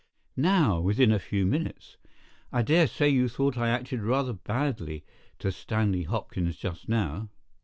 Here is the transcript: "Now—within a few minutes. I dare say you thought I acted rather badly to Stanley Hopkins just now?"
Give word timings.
"Now—within 0.35 1.11
a 1.11 1.19
few 1.19 1.45
minutes. 1.45 1.97
I 2.51 2.63
dare 2.63 2.87
say 2.87 3.07
you 3.07 3.29
thought 3.29 3.55
I 3.55 3.69
acted 3.69 4.01
rather 4.01 4.33
badly 4.33 5.05
to 5.37 5.51
Stanley 5.51 6.05
Hopkins 6.05 6.57
just 6.57 6.89
now?" 6.89 7.29